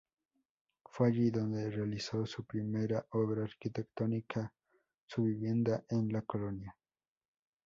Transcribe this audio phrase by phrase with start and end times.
[0.85, 4.51] Fue allí donde realizó su primera obra arquitectónica:
[5.05, 6.75] su vivienda en la Colonia.